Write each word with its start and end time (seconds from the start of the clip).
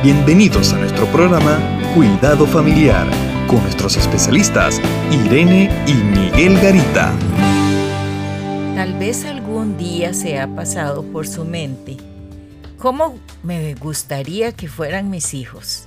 Bienvenidos 0.00 0.72
a 0.74 0.78
nuestro 0.78 1.06
programa 1.06 1.58
Cuidado 1.92 2.46
Familiar 2.46 3.04
con 3.48 3.60
nuestros 3.64 3.96
especialistas 3.96 4.80
Irene 5.10 5.68
y 5.88 5.94
Miguel 5.94 6.54
Garita. 6.60 7.12
Tal 8.76 8.96
vez 8.96 9.24
algún 9.24 9.76
día 9.76 10.14
se 10.14 10.38
ha 10.38 10.46
pasado 10.54 11.02
por 11.02 11.26
su 11.26 11.44
mente, 11.44 11.96
¿cómo 12.78 13.18
me 13.42 13.74
gustaría 13.74 14.52
que 14.52 14.68
fueran 14.68 15.10
mis 15.10 15.34
hijos? 15.34 15.82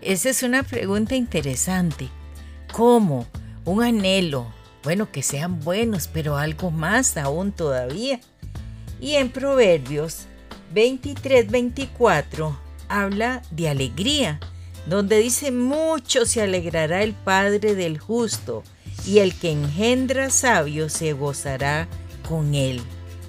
Esa 0.00 0.30
es 0.30 0.42
una 0.42 0.62
pregunta 0.62 1.14
interesante. 1.14 2.08
¿Cómo? 2.72 3.26
Un 3.66 3.82
anhelo. 3.82 4.46
Bueno, 4.82 5.12
que 5.12 5.22
sean 5.22 5.60
buenos, 5.60 6.08
pero 6.08 6.38
algo 6.38 6.70
más 6.70 7.18
aún 7.18 7.52
todavía. 7.52 8.18
Y 8.98 9.16
en 9.16 9.28
Proverbios 9.28 10.24
23, 10.72 11.50
24 11.50 12.71
habla 12.88 13.42
de 13.50 13.68
alegría, 13.68 14.40
donde 14.86 15.18
dice 15.18 15.52
mucho 15.52 16.26
se 16.26 16.42
alegrará 16.42 17.02
el 17.02 17.14
Padre 17.14 17.74
del 17.74 17.98
justo, 17.98 18.62
y 19.06 19.18
el 19.18 19.34
que 19.34 19.50
engendra 19.50 20.30
sabio 20.30 20.88
se 20.88 21.12
gozará 21.12 21.88
con 22.28 22.54
él. 22.54 22.80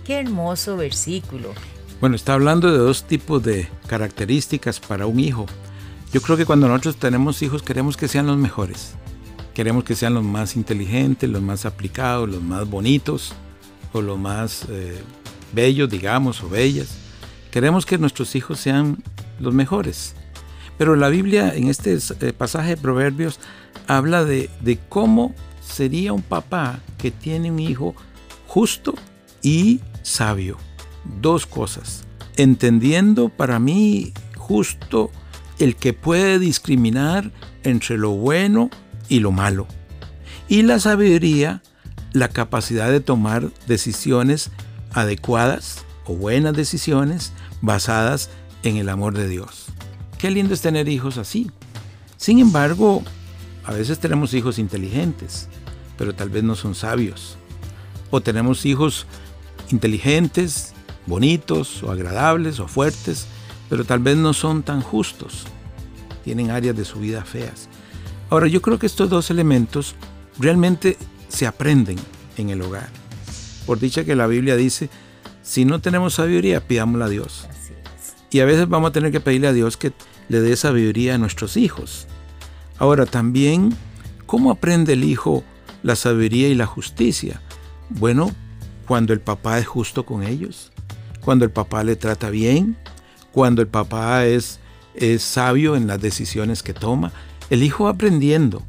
Qué 0.05 0.19
hermoso 0.19 0.77
versículo. 0.77 1.53
Bueno, 1.99 2.15
está 2.15 2.33
hablando 2.33 2.71
de 2.71 2.77
dos 2.77 3.03
tipos 3.07 3.41
de 3.41 3.67
características 3.87 4.79
para 4.79 5.05
un 5.05 5.19
hijo. 5.19 5.45
Yo 6.11 6.21
creo 6.21 6.37
que 6.37 6.45
cuando 6.45 6.67
nosotros 6.67 6.97
tenemos 6.97 7.41
hijos 7.41 7.63
queremos 7.63 7.97
que 7.97 8.07
sean 8.07 8.27
los 8.27 8.37
mejores. 8.37 8.95
Queremos 9.53 9.83
que 9.83 9.95
sean 9.95 10.13
los 10.13 10.23
más 10.23 10.55
inteligentes, 10.55 11.29
los 11.29 11.41
más 11.41 11.65
aplicados, 11.65 12.29
los 12.29 12.41
más 12.41 12.69
bonitos 12.69 13.33
o 13.93 14.01
los 14.01 14.19
más 14.19 14.65
eh, 14.69 15.01
bellos, 15.53 15.89
digamos, 15.89 16.43
o 16.43 16.49
bellas. 16.49 16.97
Queremos 17.51 17.85
que 17.85 17.97
nuestros 17.97 18.35
hijos 18.35 18.59
sean 18.59 19.01
los 19.39 19.53
mejores. 19.53 20.15
Pero 20.77 20.95
la 20.95 21.09
Biblia 21.09 21.53
en 21.55 21.69
este 21.69 21.97
eh, 22.19 22.33
pasaje 22.33 22.69
de 22.69 22.77
Proverbios 22.77 23.39
habla 23.87 24.25
de, 24.25 24.49
de 24.61 24.79
cómo 24.89 25.33
sería 25.61 26.13
un 26.13 26.21
papá 26.21 26.79
que 26.97 27.11
tiene 27.11 27.51
un 27.51 27.59
hijo 27.59 27.95
justo 28.47 28.95
y 29.41 29.81
sabio. 30.01 30.57
Dos 31.21 31.45
cosas. 31.45 32.03
Entendiendo 32.37 33.29
para 33.29 33.59
mí 33.59 34.13
justo 34.37 35.11
el 35.59 35.75
que 35.75 35.93
puede 35.93 36.39
discriminar 36.39 37.31
entre 37.63 37.97
lo 37.97 38.11
bueno 38.11 38.69
y 39.09 39.19
lo 39.19 39.31
malo. 39.31 39.67
Y 40.47 40.63
la 40.63 40.79
sabiduría, 40.79 41.61
la 42.11 42.27
capacidad 42.27 42.91
de 42.91 42.99
tomar 42.99 43.49
decisiones 43.67 44.51
adecuadas 44.91 45.85
o 46.05 46.15
buenas 46.15 46.53
decisiones 46.53 47.31
basadas 47.61 48.29
en 48.29 48.42
el 48.63 48.89
amor 48.89 49.13
de 49.13 49.27
Dios. 49.27 49.67
Qué 50.17 50.31
lindo 50.31 50.53
es 50.53 50.61
tener 50.61 50.87
hijos 50.87 51.17
así. 51.17 51.51
Sin 52.17 52.39
embargo, 52.39 53.03
a 53.65 53.73
veces 53.73 53.99
tenemos 53.99 54.33
hijos 54.33 54.57
inteligentes, 54.59 55.49
pero 55.97 56.15
tal 56.15 56.29
vez 56.29 56.43
no 56.43 56.55
son 56.55 56.75
sabios. 56.75 57.37
O 58.09 58.21
tenemos 58.21 58.65
hijos 58.65 59.05
inteligentes, 59.71 60.73
bonitos 61.05 61.83
o 61.83 61.91
agradables 61.91 62.59
o 62.59 62.67
fuertes, 62.67 63.27
pero 63.69 63.85
tal 63.85 63.99
vez 63.99 64.17
no 64.17 64.33
son 64.33 64.63
tan 64.63 64.81
justos. 64.81 65.45
Tienen 66.23 66.51
áreas 66.51 66.75
de 66.75 66.85
su 66.85 66.99
vida 66.99 67.25
feas. 67.25 67.67
Ahora, 68.29 68.47
yo 68.47 68.61
creo 68.61 68.79
que 68.79 68.85
estos 68.85 69.09
dos 69.09 69.29
elementos 69.29 69.95
realmente 70.39 70.97
se 71.27 71.45
aprenden 71.45 71.97
en 72.37 72.49
el 72.49 72.61
hogar. 72.61 72.89
Por 73.65 73.79
dicha 73.79 74.05
que 74.05 74.15
la 74.15 74.27
Biblia 74.27 74.55
dice, 74.55 74.89
si 75.41 75.65
no 75.65 75.81
tenemos 75.81 76.15
sabiduría, 76.15 76.65
pidámosla 76.65 77.05
a 77.05 77.09
Dios. 77.09 77.47
Y 78.33 78.39
a 78.39 78.45
veces 78.45 78.67
vamos 78.67 78.89
a 78.89 78.93
tener 78.93 79.11
que 79.11 79.19
pedirle 79.19 79.47
a 79.47 79.53
Dios 79.53 79.77
que 79.77 79.93
le 80.27 80.41
dé 80.41 80.55
sabiduría 80.55 81.15
a 81.15 81.17
nuestros 81.19 81.55
hijos. 81.55 82.07
Ahora 82.79 83.05
también, 83.05 83.75
¿cómo 84.25 84.49
aprende 84.49 84.93
el 84.93 85.03
hijo 85.03 85.43
la 85.83 85.95
sabiduría 85.95 86.47
y 86.47 86.55
la 86.55 86.65
justicia? 86.65 87.41
Bueno, 87.89 88.31
cuando 88.87 89.13
el 89.13 89.21
papá 89.21 89.59
es 89.59 89.67
justo 89.67 90.03
con 90.03 90.23
ellos, 90.23 90.71
cuando 91.21 91.45
el 91.45 91.51
papá 91.51 91.83
le 91.83 91.95
trata 91.95 92.31
bien, 92.31 92.75
cuando 93.31 93.61
el 93.61 93.67
papá 93.67 94.25
es, 94.25 94.59
es 94.95 95.21
sabio 95.21 95.75
en 95.75 95.85
las 95.85 96.01
decisiones 96.01 96.63
que 96.63 96.73
toma. 96.73 97.11
El 97.51 97.61
hijo 97.61 97.83
va 97.83 97.91
aprendiendo 97.91 98.63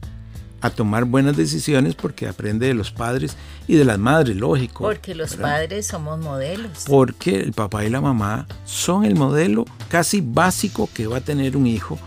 a 0.65 0.71
tomar 0.71 1.05
buenas 1.05 1.37
decisiones 1.37 1.95
porque 1.95 2.27
aprende 2.27 2.67
de 2.67 2.73
los 2.73 2.91
padres 2.91 3.37
y 3.69 3.75
de 3.75 3.85
las 3.85 3.99
madres, 3.99 4.35
lógico. 4.35 4.85
Porque 4.85 5.15
los 5.15 5.37
padres 5.37 5.87
somos 5.87 6.19
modelos. 6.19 6.85
Porque 6.87 7.39
el 7.39 7.53
papá 7.53 7.85
y 7.85 7.91
la 7.91 8.01
mamá 8.01 8.47
son 8.65 9.05
el 9.05 9.15
modelo 9.15 9.67
casi 9.91 10.23
básico 10.23 10.89
que 10.95 11.07
va 11.07 11.19
a 11.19 11.21
tener 11.21 11.59
un 11.59 11.67
hijo 11.67 11.99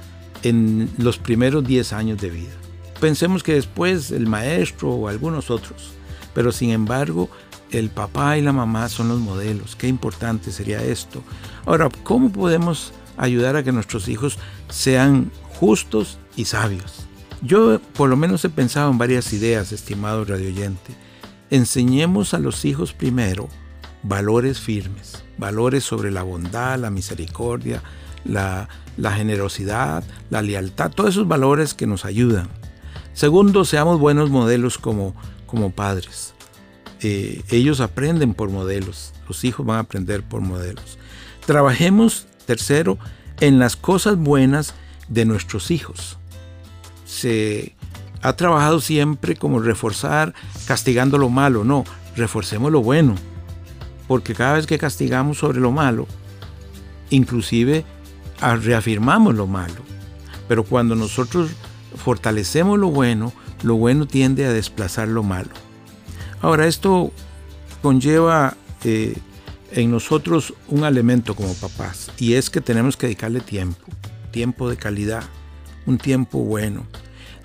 en 0.41 0.90
los 0.97 1.19
primeros 1.19 1.67
10 1.67 1.94
años 1.94 2.19
de 2.19 2.31
vida. 2.31 2.56
Pensemos 3.00 3.44
que 3.44 3.53
después 3.53 4.09
el 4.09 4.25
maestro 4.25 4.90
o 4.90 5.07
algunos 5.07 5.51
otros, 5.51 5.91
pero 6.34 6.51
sin 6.51 6.72
embargo 6.72 7.29
el 7.69 7.91
papá 7.91 8.40
y 8.40 8.41
la 8.41 8.53
mamá 8.53 8.90
son 8.90 9.09
los 9.09 9.19
modelos. 9.19 9.75
Qué 9.75 9.88
importante 9.88 10.51
sería 10.51 10.81
esto. 10.81 11.22
Ahora, 11.67 11.90
¿cómo 12.01 12.31
podemos 12.31 12.91
ayudar 13.17 13.56
a 13.56 13.62
que 13.62 13.72
nuestros 13.72 14.07
hijos 14.07 14.40
sean 14.67 15.31
justos 15.59 16.17
y 16.35 16.46
sabios? 16.46 17.06
Yo 17.41 17.79
por 17.93 18.09
lo 18.09 18.17
menos 18.17 18.43
he 18.45 18.49
pensado 18.49 18.89
en 18.89 18.97
varias 18.97 19.31
ideas, 19.31 19.71
estimado 19.71 20.25
radioyente. 20.25 20.93
Enseñemos 21.49 22.33
a 22.33 22.39
los 22.39 22.65
hijos 22.65 22.93
primero 22.93 23.47
valores 24.03 24.59
firmes, 24.59 25.23
valores 25.37 25.83
sobre 25.83 26.11
la 26.11 26.23
bondad, 26.23 26.79
la 26.79 26.89
misericordia, 26.89 27.83
la, 28.25 28.67
generosidad, 28.97 30.03
la 30.29 30.41
lealtad, 30.41 30.91
todos 30.91 31.11
esos 31.11 31.27
valores 31.27 31.73
que 31.73 31.87
nos 31.87 32.05
ayudan. 32.05 32.49
Segundo, 33.13 33.65
seamos 33.65 33.99
buenos 33.99 34.29
modelos 34.29 34.77
como, 34.77 35.15
como 35.45 35.71
padres. 35.71 36.33
Eh, 37.01 37.43
ellos 37.49 37.81
aprenden 37.81 38.33
por 38.33 38.49
modelos, 38.49 39.13
los 39.27 39.43
hijos 39.43 39.65
van 39.65 39.77
a 39.77 39.81
aprender 39.81 40.23
por 40.23 40.41
modelos. 40.41 40.97
Trabajemos, 41.45 42.25
tercero, 42.45 42.97
en 43.39 43.59
las 43.59 43.75
cosas 43.75 44.17
buenas 44.17 44.73
de 45.07 45.25
nuestros 45.25 45.69
hijos 45.69 46.17
se 47.07 47.73
ha 48.22 48.34
trabajado 48.34 48.81
siempre 48.81 49.35
como 49.35 49.59
reforzar 49.59 50.35
castigando 50.68 51.18
lo 51.18 51.29
malo. 51.29 51.63
No, 51.63 51.85
reforcemos 52.16 52.72
lo 52.72 52.84
bueno. 52.84 53.16
Porque 54.07 54.35
cada 54.35 54.53
vez 54.53 54.68
que 54.68 54.78
castigamos 54.78 55.40
sobre 55.40 55.59
lo 55.59 55.72
malo, 55.72 56.07
inclusive 57.09 57.85
ah, 58.41 58.56
reafirmamos 58.56 59.35
lo 59.35 59.47
malo. 59.47 59.75
Pero 60.47 60.63
cuando 60.63 60.96
nosotros 60.96 61.51
fortalecemos 61.96 62.78
lo 62.78 62.90
bueno, 62.90 63.34
lo 63.63 63.75
bueno 63.75 64.06
tiende 64.06 64.46
a 64.46 64.53
desplazar 64.53 65.07
lo 65.07 65.23
malo. 65.23 65.50
Ahora, 66.41 66.67
esto 66.67 67.12
conlleva 67.81 68.56
eh, 68.84 69.17
en 69.72 69.91
nosotros 69.91 70.53
un 70.67 70.85
elemento 70.85 71.35
como 71.35 71.53
papás, 71.56 72.12
y 72.17 72.34
es 72.34 72.50
que 72.50 72.62
tenemos 72.62 72.96
que 72.96 73.07
dedicarle 73.07 73.41
tiempo, 73.41 73.85
tiempo 74.31 74.69
de 74.69 74.78
calidad, 74.78 75.23
un 75.87 75.97
tiempo 75.97 76.39
bueno. 76.39 76.85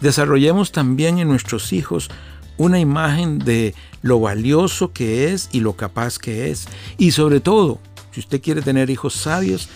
Desarrollemos 0.02 0.72
también 0.72 1.18
en 1.18 1.28
nuestros 1.28 1.72
hijos 1.72 2.10
una 2.58 2.78
imagen 2.78 3.38
de 3.38 3.74
lo 4.02 4.20
valioso 4.20 4.92
que 4.92 5.32
es 5.32 5.48
y 5.52 5.60
lo 5.60 5.74
capaz 5.74 6.18
que 6.18 6.50
es. 6.50 6.66
Y 6.98 7.12
sobre 7.12 7.40
todo, 7.40 7.80
si 8.10 8.20
usted 8.20 8.42
quiere 8.42 8.62
tener 8.62 8.90
hijos 8.90 9.14
sabios 9.14 9.68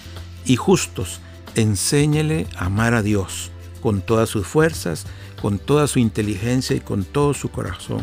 y 0.44 0.56
justos, 0.56 1.20
enséñele 1.54 2.46
a 2.56 2.66
amar 2.66 2.94
a 2.94 3.02
Dios 3.02 3.50
con 3.80 4.02
todas 4.02 4.28
sus 4.28 4.46
fuerzas, 4.46 5.06
con 5.40 5.58
toda 5.58 5.86
su 5.86 5.98
inteligencia 5.98 6.76
y 6.76 6.80
con 6.80 7.04
todo 7.04 7.34
su 7.34 7.50
corazón. 7.50 8.02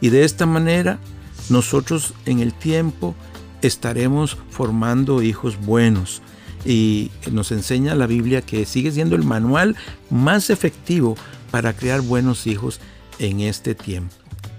Y 0.00 0.10
de 0.10 0.24
esta 0.24 0.44
manera, 0.44 0.98
nosotros 1.48 2.14
en 2.26 2.40
el 2.40 2.52
tiempo 2.52 3.14
estaremos 3.62 4.36
formando 4.50 5.22
hijos 5.22 5.58
buenos, 5.60 6.22
y 6.64 7.10
nos 7.30 7.52
enseña 7.52 7.94
la 7.94 8.06
Biblia 8.06 8.42
que 8.42 8.66
sigue 8.66 8.92
siendo 8.92 9.16
el 9.16 9.24
manual 9.24 9.76
más 10.10 10.50
efectivo 10.50 11.16
para 11.50 11.72
crear 11.72 12.00
buenos 12.00 12.46
hijos 12.46 12.80
en 13.18 13.40
este 13.40 13.74
tiempo. 13.74 14.14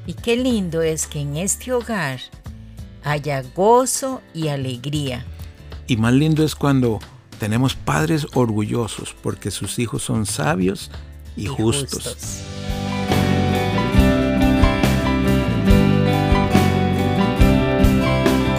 Y 0.07 0.13
qué 0.13 0.36
lindo 0.36 0.81
es 0.81 1.07
que 1.07 1.19
en 1.19 1.38
este 1.38 1.74
hogar 1.74 2.19
haya 3.03 3.44
gozo 3.56 4.21
y 4.33 4.48
alegría. 4.48 5.25
Y 5.88 5.98
más 5.98 6.13
lindo 6.13 6.44
es 6.44 6.56
cuando 6.56 7.00
tenemos 7.39 7.75
padres 7.75 8.27
orgullosos 8.33 9.15
porque 9.21 9.51
sus 9.51 9.80
hijos 9.80 10.04
son 10.04 10.25
sabios 10.25 10.92
y, 11.36 11.47
justos. 11.47 12.44